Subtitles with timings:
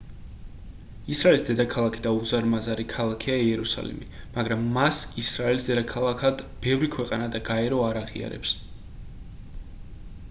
[1.15, 8.03] ისრაელის დედაქალაქი და უზარმაზარი ქალაქია იერუსალიმი მაგრამ მას ისრაელის დედაქალაქად ბევრი ქვეყანა და გაერო არ
[8.03, 8.59] აღიარებს